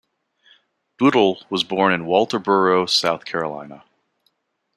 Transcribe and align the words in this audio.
Bootle 0.97 1.43
was 1.51 1.63
born 1.63 1.93
in 1.93 2.05
Walterboro, 2.07 2.89
South 2.89 3.23
Carolina. 3.23 3.83